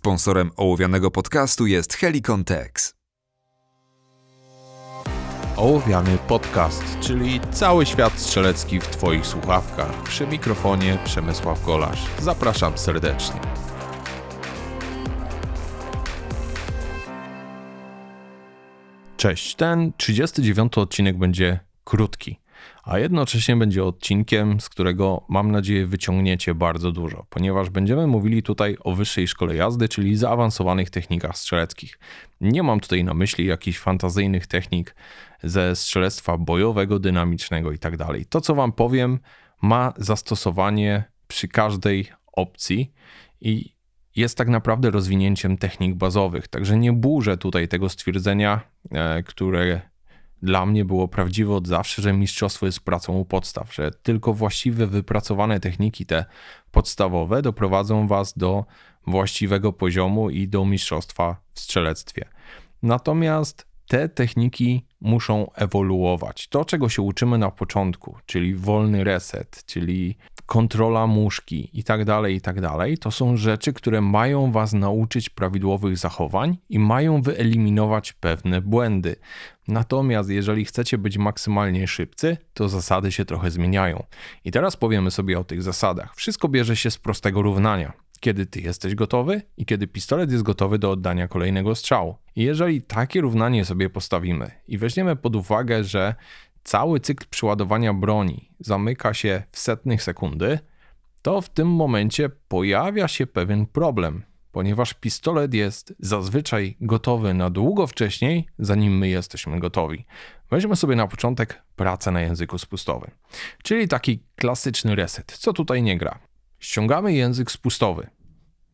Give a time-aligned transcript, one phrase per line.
[0.00, 2.94] Sponsorem ołowianego podcastu jest Helicon Tex.
[5.56, 10.02] Ołowiany podcast, czyli cały świat strzelecki w Twoich słuchawkach.
[10.02, 12.06] Przy mikrofonie Przemysław Golasz.
[12.18, 13.40] Zapraszam serdecznie.
[19.16, 22.40] Cześć, ten 39 odcinek będzie krótki
[22.84, 28.76] a jednocześnie będzie odcinkiem, z którego mam nadzieję wyciągniecie bardzo dużo, ponieważ będziemy mówili tutaj
[28.80, 31.98] o wyższej szkole jazdy, czyli zaawansowanych technikach strzeleckich.
[32.40, 34.94] Nie mam tutaj na myśli jakichś fantazyjnych technik
[35.42, 37.96] ze strzelectwa bojowego, dynamicznego itd.
[37.96, 39.18] Tak to, co wam powiem,
[39.62, 42.92] ma zastosowanie przy każdej opcji
[43.40, 43.74] i
[44.16, 46.48] jest tak naprawdę rozwinięciem technik bazowych.
[46.48, 49.89] Także nie burzę tutaj tego stwierdzenia, e, które
[50.42, 54.86] dla mnie było prawdziwe od zawsze, że mistrzostwo jest pracą u podstaw, że tylko właściwe,
[54.86, 56.24] wypracowane techniki, te
[56.70, 58.64] podstawowe, doprowadzą Was do
[59.06, 62.28] właściwego poziomu i do mistrzostwa w strzelectwie.
[62.82, 66.48] Natomiast te techniki muszą ewoluować.
[66.48, 70.16] To, czego się uczymy na początku, czyli wolny reset, czyli
[70.50, 75.28] kontrola muszki i tak dalej, i tak dalej, to są rzeczy, które mają Was nauczyć
[75.28, 79.16] prawidłowych zachowań i mają wyeliminować pewne błędy.
[79.68, 84.04] Natomiast jeżeli chcecie być maksymalnie szybcy, to zasady się trochę zmieniają.
[84.44, 86.14] I teraz powiemy sobie o tych zasadach.
[86.16, 90.78] Wszystko bierze się z prostego równania kiedy ty jesteś gotowy i kiedy pistolet jest gotowy
[90.78, 92.16] do oddania kolejnego strzału.
[92.36, 96.14] I jeżeli takie równanie sobie postawimy i weźmiemy pod uwagę, że
[96.64, 100.58] cały cykl przeładowania broni zamyka się w setnych sekundy,
[101.22, 107.86] to w tym momencie pojawia się pewien problem, ponieważ pistolet jest zazwyczaj gotowy na długo
[107.86, 110.06] wcześniej, zanim my jesteśmy gotowi.
[110.50, 113.10] Weźmy sobie na początek pracę na języku spustowym,
[113.62, 115.32] czyli taki klasyczny reset.
[115.38, 116.18] Co tutaj nie gra?
[116.58, 118.10] Ściągamy język spustowy.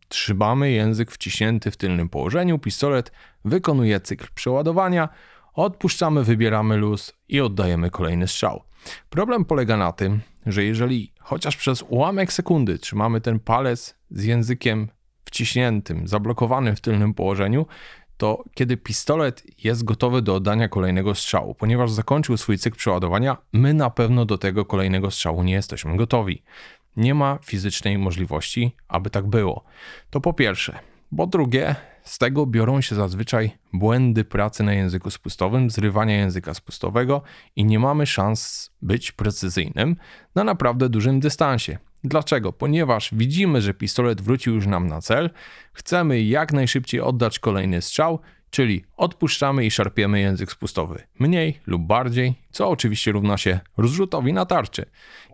[0.09, 3.13] Trzymamy język wciśnięty w tylnym położeniu, pistolet
[3.45, 5.09] wykonuje cykl przeładowania,
[5.65, 8.63] odpuszczamy, wybieramy luz i oddajemy kolejny strzał.
[9.11, 14.89] Problem polega na tym, że jeżeli chociaż przez ułamek sekundy trzymamy ten palec z językiem
[15.25, 17.67] wciśniętym, zablokowanym w tylnym położeniu,
[18.17, 23.75] to kiedy pistolet jest gotowy do oddania kolejnego strzału, ponieważ zakończył swój cykl przeładowania, my
[23.75, 26.43] na pewno do tego kolejnego strzału nie jesteśmy gotowi.
[26.97, 29.65] Nie ma fizycznej możliwości, aby tak było.
[30.11, 30.79] To po pierwsze.
[31.17, 31.75] Po drugie,
[32.07, 37.23] z tego biorą się zazwyczaj błędy pracy na języku spustowym, zrywania języka spustowego
[37.57, 39.97] i nie mamy szans być precyzyjnym
[40.35, 41.79] na naprawdę dużym dystansie.
[42.05, 42.53] Dlaczego?
[42.53, 45.31] Ponieważ widzimy, że pistolet wrócił już nam na cel,
[45.73, 52.35] chcemy jak najszybciej oddać kolejny strzał, czyli odpuszczamy i szarpiemy język spustowy mniej lub bardziej,
[52.51, 54.85] co oczywiście równa się rozrzutowi na tarczy.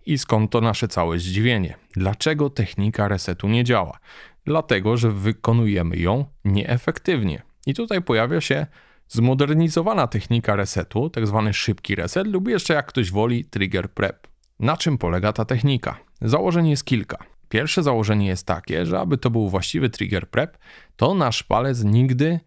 [0.07, 1.75] I skąd to nasze całe zdziwienie?
[1.97, 3.99] Dlaczego technika resetu nie działa?
[4.45, 7.43] Dlatego, że wykonujemy ją nieefektywnie.
[7.67, 8.67] I tutaj pojawia się
[9.09, 14.29] zmodernizowana technika resetu, tak zwany szybki reset, lub jeszcze jak ktoś woli, trigger prep.
[14.61, 15.99] Na czym polega ta technika?
[16.21, 17.19] Założeń jest kilka.
[17.49, 20.59] Pierwsze założenie jest takie, że aby to był właściwy trigger prep,
[20.97, 22.41] to nasz palec nigdy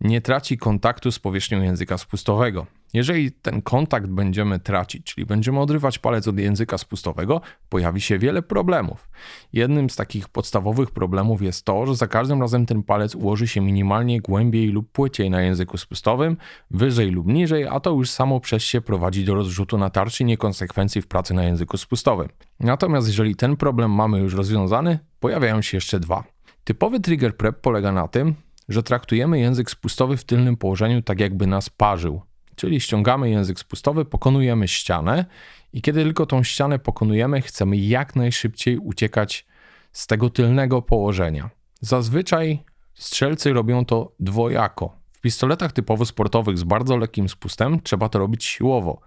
[0.00, 2.66] nie traci kontaktu z powierzchnią języka spustowego.
[2.92, 8.42] Jeżeli ten kontakt będziemy tracić, czyli będziemy odrywać palec od języka spustowego, pojawi się wiele
[8.42, 9.10] problemów.
[9.52, 13.60] Jednym z takich podstawowych problemów jest to, że za każdym razem ten palec ułoży się
[13.60, 16.36] minimalnie głębiej lub płyciej na języku spustowym,
[16.70, 21.02] wyżej lub niżej, a to już samo przez się prowadzi do rozrzutu na tarczy niekonsekwencji
[21.02, 22.28] w pracy na języku spustowym.
[22.60, 26.24] Natomiast jeżeli ten problem mamy już rozwiązany, pojawiają się jeszcze dwa.
[26.64, 28.34] Typowy trigger prep polega na tym,
[28.68, 32.22] że traktujemy język spustowy w tylnym położeniu tak jakby nas parzył.
[32.56, 35.24] Czyli ściągamy język spustowy, pokonujemy ścianę
[35.72, 39.46] i kiedy tylko tą ścianę pokonujemy, chcemy jak najszybciej uciekać
[39.92, 41.50] z tego tylnego położenia.
[41.80, 42.58] Zazwyczaj
[42.94, 44.96] strzelcy robią to dwojako.
[45.12, 49.00] W pistoletach typowo sportowych z bardzo lekkim spustem trzeba to robić siłowo.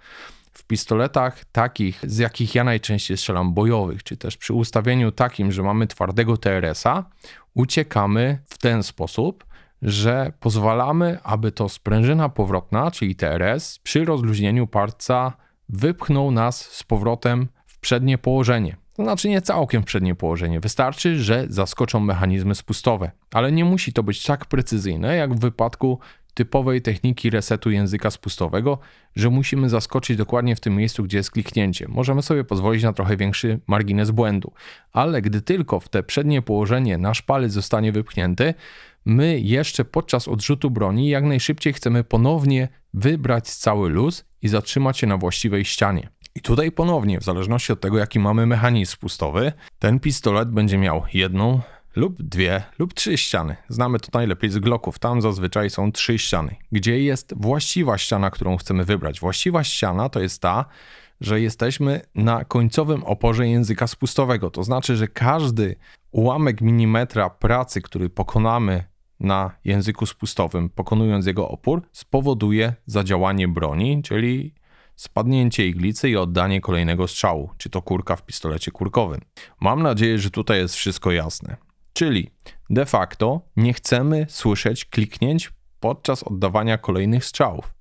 [0.53, 5.63] W pistoletach takich, z jakich ja najczęściej strzelam, bojowych, czy też przy ustawieniu takim, że
[5.63, 7.05] mamy twardego TRS-a,
[7.53, 9.45] uciekamy w ten sposób,
[9.85, 15.33] że pozwalamy, aby to sprężyna powrotna, czyli TRS, przy rozluźnieniu parca
[15.69, 18.75] wypchnął nas z powrotem w przednie położenie.
[18.93, 20.59] To znaczy nie całkiem w przednie położenie.
[20.59, 25.99] Wystarczy, że zaskoczą mechanizmy spustowe, ale nie musi to być tak precyzyjne jak w wypadku
[26.33, 28.77] typowej techniki resetu języka spustowego,
[29.15, 31.85] że musimy zaskoczyć dokładnie w tym miejscu, gdzie jest kliknięcie.
[31.89, 34.51] Możemy sobie pozwolić na trochę większy margines błędu,
[34.93, 38.53] ale gdy tylko w te przednie położenie nasz palec zostanie wypchnięty,
[39.05, 45.07] my jeszcze podczas odrzutu broni jak najszybciej chcemy ponownie wybrać cały luz i zatrzymać się
[45.07, 46.09] na właściwej ścianie.
[46.35, 51.03] I tutaj ponownie, w zależności od tego, jaki mamy mechanizm spustowy, ten pistolet będzie miał
[51.13, 51.61] jedną
[51.95, 53.55] lub dwie, lub trzy ściany.
[53.69, 54.99] Znamy to najlepiej z Glocków.
[54.99, 56.55] Tam zazwyczaj są trzy ściany.
[56.71, 59.19] Gdzie jest właściwa ściana, którą chcemy wybrać?
[59.19, 60.65] Właściwa ściana to jest ta,
[61.21, 64.49] że jesteśmy na końcowym oporze języka spustowego.
[64.49, 65.75] To znaczy, że każdy
[66.11, 68.83] ułamek milimetra pracy, który pokonamy
[69.19, 74.53] na języku spustowym, pokonując jego opór, spowoduje zadziałanie broni, czyli
[74.95, 79.21] spadnięcie iglicy i oddanie kolejnego strzału, czy to kurka w pistolecie kurkowym.
[79.61, 81.57] Mam nadzieję, że tutaj jest wszystko jasne.
[81.93, 82.31] Czyli
[82.69, 87.75] de facto nie chcemy słyszeć kliknięć podczas oddawania kolejnych strzałów.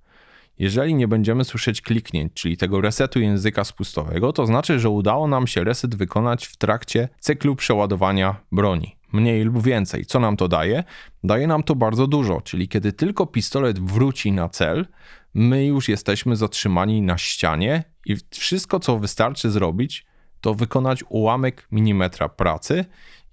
[0.58, 5.46] Jeżeli nie będziemy słyszeć kliknięć, czyli tego resetu języka spustowego, to znaczy, że udało nam
[5.46, 8.96] się reset wykonać w trakcie cyklu przeładowania broni.
[9.14, 10.04] Mniej lub więcej.
[10.04, 10.84] Co nam to daje?
[11.24, 14.86] Daje nam to bardzo dużo, czyli kiedy tylko pistolet wróci na cel,
[15.34, 20.06] my już jesteśmy zatrzymani na ścianie i wszystko, co wystarczy zrobić,
[20.40, 22.84] to wykonać ułamek milimetra pracy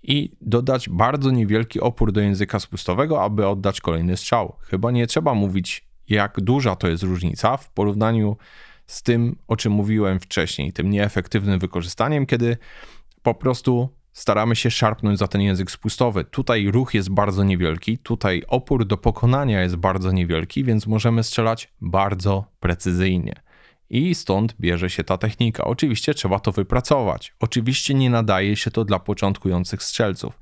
[0.03, 4.55] i dodać bardzo niewielki opór do języka spustowego, aby oddać kolejny strzał.
[4.61, 8.37] Chyba nie trzeba mówić, jak duża to jest różnica w porównaniu
[8.87, 12.57] z tym, o czym mówiłem wcześniej, tym nieefektywnym wykorzystaniem, kiedy
[13.23, 16.23] po prostu staramy się szarpnąć za ten język spustowy.
[16.23, 21.73] Tutaj ruch jest bardzo niewielki, tutaj opór do pokonania jest bardzo niewielki, więc możemy strzelać
[21.81, 23.33] bardzo precyzyjnie.
[23.89, 25.63] I stąd bierze się ta technika.
[25.63, 27.35] Oczywiście trzeba to wypracować.
[27.39, 30.39] Oczywiście nie nadaje się to dla początkujących strzelców.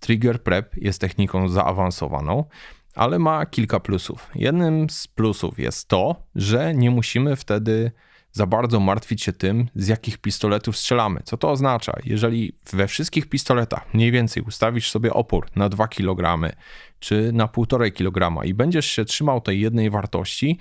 [0.00, 2.44] Trigger prep jest techniką zaawansowaną,
[2.94, 4.30] ale ma kilka plusów.
[4.34, 7.92] Jednym z plusów jest to, że nie musimy wtedy
[8.32, 11.20] za bardzo martwić się tym, z jakich pistoletów strzelamy.
[11.24, 11.92] Co to oznacza?
[12.04, 16.50] Jeżeli we wszystkich pistoletach mniej więcej ustawisz sobie opór na 2 kg
[16.98, 20.58] czy na 1,5 kg i będziesz się trzymał tej jednej wartości,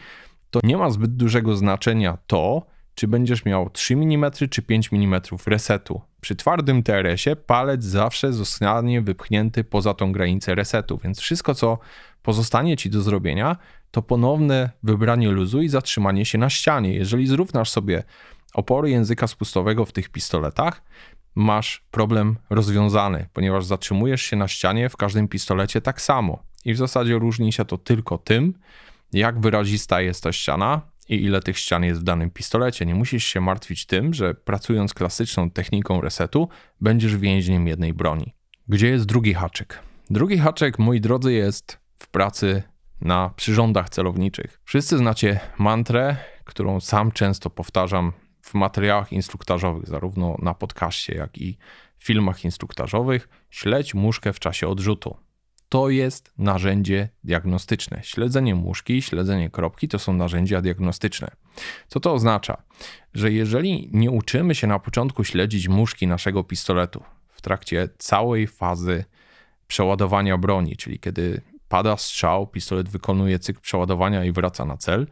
[0.52, 2.66] to nie ma zbyt dużego znaczenia to,
[2.96, 6.02] czy będziesz miał 3 mm czy 5 mm resetu.
[6.22, 11.78] Przy twardym TRS-ie palec zawsze zostanie wypchnięty poza tą granicę resetu, więc wszystko co
[12.28, 13.58] pozostanie ci do zrobienia,
[13.92, 16.94] to ponowne wybranie luzu i zatrzymanie się na ścianie.
[16.94, 18.04] Jeżeli zrównasz sobie
[18.54, 20.84] opory języka spustowego w tych pistoletach,
[21.36, 26.44] masz problem rozwiązany, ponieważ zatrzymujesz się na ścianie w każdym pistolecie tak samo.
[26.66, 28.54] I w zasadzie różni się to tylko tym,
[29.14, 32.86] jak wyrazista jest ta ściana i ile tych ścian jest w danym pistolecie.
[32.86, 36.50] Nie musisz się martwić tym, że pracując klasyczną techniką resetu,
[36.82, 38.34] będziesz więźniem jednej broni.
[38.68, 39.80] Gdzie jest drugi haczyk?
[40.10, 42.64] Drugi haczyk, moi drodzy, jest w pracy
[43.02, 44.62] na przyrządach celowniczych.
[44.64, 51.58] Wszyscy znacie mantrę, którą sam często powtarzam w materiałach instruktażowych, zarówno na podcaście, jak i
[51.98, 53.30] filmach instruktażowych.
[53.50, 55.18] Śledź muszkę w czasie odrzutu.
[55.70, 58.00] To jest narzędzie diagnostyczne.
[58.04, 61.28] Śledzenie muszki, śledzenie kropki to są narzędzia diagnostyczne.
[61.88, 62.64] Co to oznacza?
[63.14, 69.06] Że jeżeli nie uczymy się na początku śledzić muszki naszego pistoletu w trakcie całej fazy
[69.68, 75.08] przeładowania broni, czyli kiedy pada strzał, pistolet wykonuje cykl przeładowania i wraca na cel,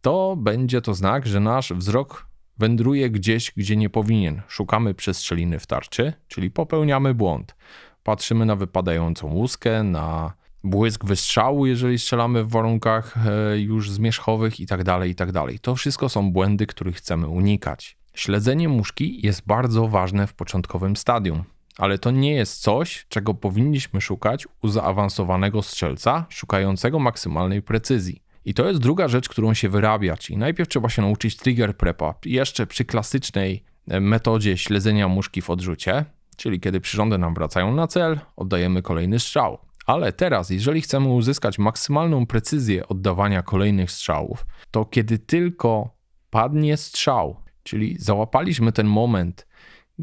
[0.00, 2.26] to będzie to znak, że nasz wzrok
[2.58, 4.42] wędruje gdzieś, gdzie nie powinien.
[4.48, 7.56] Szukamy przestrzeliny w tarczy, czyli popełniamy błąd.
[8.02, 10.32] Patrzymy na wypadającą łuskę, na
[10.64, 15.58] błysk wystrzału, jeżeli strzelamy w warunkach e, już zmierzchowych i tak tak.
[15.58, 17.98] To wszystko są błędy, których chcemy unikać.
[18.14, 21.44] Śledzenie muszki jest bardzo ważne w początkowym stadium
[21.78, 28.22] ale to nie jest coś, czego powinniśmy szukać u zaawansowanego strzelca, szukającego maksymalnej precyzji.
[28.44, 32.14] I to jest druga rzecz, którą się wyrabia, czyli najpierw trzeba się nauczyć trigger prepa,
[32.24, 36.04] jeszcze przy klasycznej e, metodzie śledzenia muszki w odrzucie,
[36.36, 39.58] czyli kiedy przyrządy nam wracają na cel, oddajemy kolejny strzał.
[39.86, 45.96] Ale teraz, jeżeli chcemy uzyskać maksymalną precyzję oddawania kolejnych strzałów, to kiedy tylko
[46.30, 49.45] padnie strzał, czyli załapaliśmy ten moment,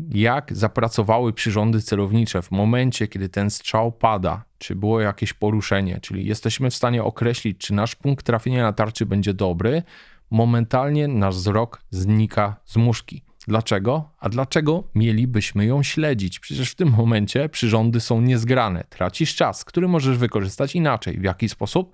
[0.09, 6.25] jak zapracowały przyrządy celownicze w momencie, kiedy ten strzał pada, czy było jakieś poruszenie, czyli
[6.25, 9.83] jesteśmy w stanie określić, czy nasz punkt trafienia na tarczy będzie dobry,
[10.31, 13.23] momentalnie nasz wzrok znika z muszki.
[13.47, 14.09] Dlaczego?
[14.19, 16.39] A dlaczego mielibyśmy ją śledzić?
[16.39, 18.83] Przecież w tym momencie przyrządy są niezgrane.
[18.89, 21.17] Tracisz czas, który możesz wykorzystać inaczej.
[21.19, 21.93] W jaki sposób?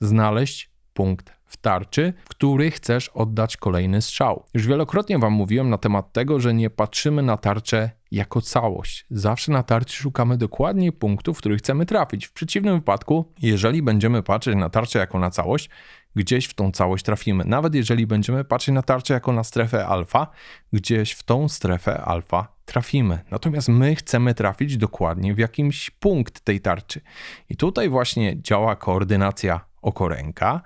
[0.00, 4.44] Znaleźć punkt w tarczy, w który chcesz oddać kolejny strzał.
[4.54, 9.06] Już wielokrotnie Wam mówiłem na temat tego, że nie patrzymy na tarczę jako całość.
[9.10, 12.26] Zawsze na tarczy szukamy dokładnie punktów, w których chcemy trafić.
[12.26, 15.70] W przeciwnym wypadku, jeżeli będziemy patrzeć na tarczę jako na całość,
[16.16, 17.44] gdzieś w tą całość trafimy.
[17.44, 20.26] Nawet jeżeli będziemy patrzeć na tarczę jako na strefę alfa,
[20.72, 23.18] gdzieś w tą strefę alfa trafimy.
[23.30, 27.00] Natomiast my chcemy trafić dokładnie w jakimś punkt tej tarczy.
[27.48, 30.60] I tutaj właśnie działa koordynacja oko-ręka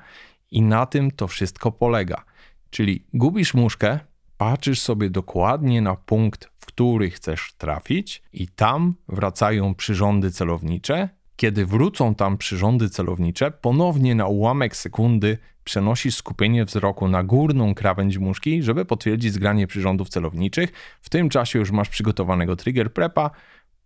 [0.52, 2.24] i na tym to wszystko polega.
[2.70, 3.98] Czyli gubisz muszkę,
[4.36, 11.08] patrzysz sobie dokładnie na punkt, w który chcesz trafić, i tam wracają przyrządy celownicze.
[11.36, 18.18] Kiedy wrócą tam przyrządy celownicze, ponownie na ułamek sekundy przenosisz skupienie wzroku na górną krawędź
[18.18, 20.72] muszki, żeby potwierdzić zgranie przyrządów celowniczych.
[21.02, 23.30] W tym czasie już masz przygotowanego trigger prepa,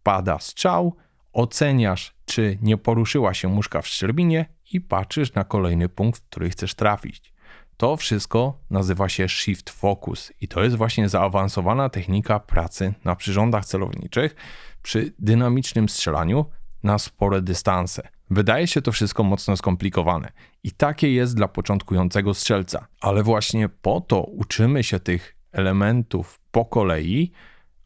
[0.02, 0.96] pada strzał,
[1.32, 6.50] oceniasz, czy nie poruszyła się muszka w szczerbinie i patrzysz na kolejny punkt, w który
[6.50, 7.32] chcesz trafić.
[7.76, 13.64] To wszystko nazywa się Shift Focus i to jest właśnie zaawansowana technika pracy na przyrządach
[13.64, 14.37] celowniczych
[14.82, 16.44] przy dynamicznym strzelaniu
[16.82, 18.08] na spore dystanse.
[18.30, 20.32] Wydaje się to wszystko mocno skomplikowane
[20.62, 26.64] i takie jest dla początkującego strzelca, ale właśnie po to uczymy się tych elementów po
[26.64, 27.32] kolei,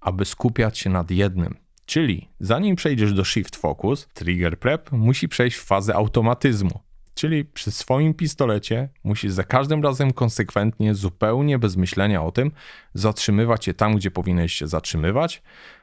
[0.00, 1.56] aby skupiać się nad jednym.
[1.90, 6.80] Czyli zanim przejdziesz do Shift Focus, Trigger Prep musi przejść w fazę automatyzmu.
[7.14, 12.52] Czyli przy swoim pistolecie musisz za każdym razem konsekwentnie, zupełnie bez myślenia o tym,
[12.94, 15.42] zatrzymywać się tam, gdzie powinieneś się zatrzymywać,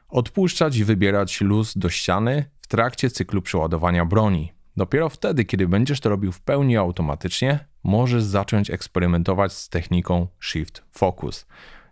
[0.10, 4.54] odpuszczać i wybierać luz do ściany w trakcie cyklu przeładowania broni.
[4.78, 10.84] Dopiero wtedy, kiedy będziesz to robił w pełni automatycznie, możesz zacząć eksperymentować z techniką Shift
[10.92, 11.46] Focus.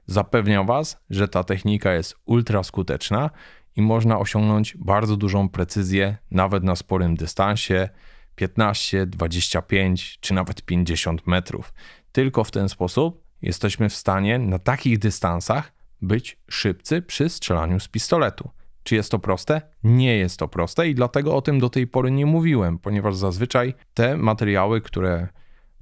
[0.05, 3.29] Zapewniam Was, że ta technika jest ultra skuteczna
[3.75, 7.89] i można osiągnąć bardzo dużą precyzję nawet na sporym dystansie
[8.35, 11.73] 15, 25 czy nawet 50 metrów.
[12.11, 17.87] Tylko w ten sposób jesteśmy w stanie na takich dystansach być szybcy przy strzelaniu z
[17.87, 18.49] pistoletu.
[18.83, 19.61] Czy jest to proste?
[19.83, 23.73] Nie jest to proste i dlatego o tym do tej pory nie mówiłem, ponieważ zazwyczaj
[23.93, 25.27] te materiały, które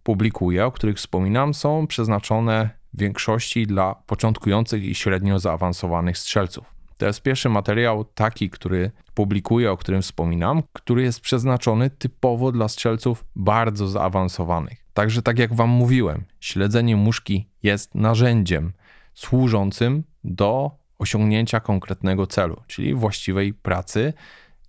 [0.04, 6.73] publikuję, o których wspominam, są przeznaczone w większości dla początkujących i średnio zaawansowanych strzelców.
[7.04, 12.68] To jest pierwszy materiał taki, który publikuję, o którym wspominam, który jest przeznaczony typowo dla
[12.68, 14.86] strzelców bardzo zaawansowanych.
[14.94, 18.74] Także tak jak wam mówiłem, śledzenie muszki jest narzędziem
[19.14, 24.14] służącym do osiągnięcia konkretnego celu, czyli właściwej pracy,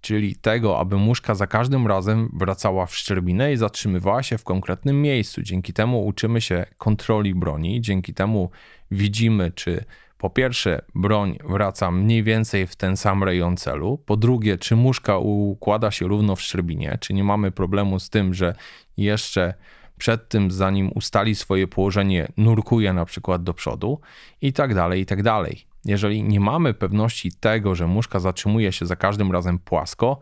[0.01, 5.03] czyli tego, aby muszka za każdym razem wracała w szczerbinę i zatrzymywała się w konkretnym
[5.03, 5.43] miejscu.
[5.43, 8.51] Dzięki temu uczymy się kontroli broni, dzięki temu
[8.91, 9.85] widzimy, czy
[10.25, 13.99] po pierwsze, broń wraca mniej więcej w ten sam rejon celu.
[13.99, 18.35] Po drugie, czy muszka układa się równo w szczerbinie, czy nie mamy problemu z tym,
[18.35, 18.55] że
[18.97, 19.55] jeszcze
[19.99, 24.01] przed tym, zanim ustali swoje położenie, nurkuje na przykład do przodu
[24.41, 25.67] i tak dalej, i tak dalej.
[25.85, 30.19] Jeżeli nie mamy pewności tego, że muszka zatrzymuje się za każdym razem płasko,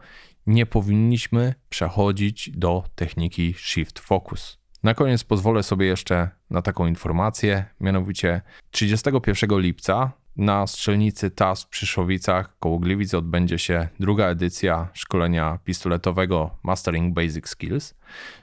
[0.46, 4.61] nie powinniśmy przechodzić do techniki Shift Focus.
[4.82, 11.68] Na koniec pozwolę sobie jeszcze na taką informację, mianowicie 31 lipca na strzelnicy TAS w
[11.68, 17.94] Przyszowicach koło Gliwic odbędzie się druga edycja szkolenia pistoletowego Mastering Basic Skills,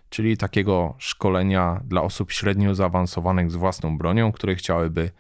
[0.10, 5.12] czyli takiego szkolenia dla osób średnio zaawansowanych z własną bronią, które chciałyby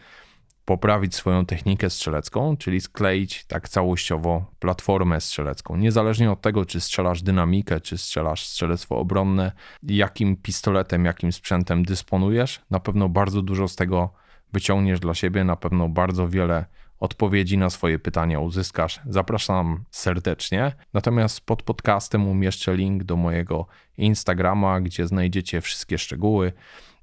[0.69, 5.75] poprawić swoją technikę strzelecką, czyli skleić tak całościowo platformę strzelecką.
[5.75, 9.51] Niezależnie od tego, czy strzelasz dynamikę, czy strzelasz strzelectwo obronne,
[9.83, 14.13] jakim pistoletem, jakim sprzętem dysponujesz, na pewno bardzo dużo z tego
[14.53, 16.65] wyciągniesz dla siebie, na pewno bardzo wiele
[16.99, 18.99] odpowiedzi na swoje pytania uzyskasz.
[19.05, 20.71] Zapraszam serdecznie.
[20.93, 26.53] Natomiast pod podcastem umieszczę link do mojego Instagrama, gdzie znajdziecie wszystkie szczegóły.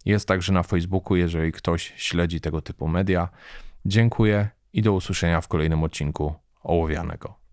[0.07, 3.29] Jest także na Facebooku, jeżeli ktoś śledzi tego typu media.
[3.87, 7.46] Dziękuję i do usłyszenia w kolejnym odcinku Ołowianego.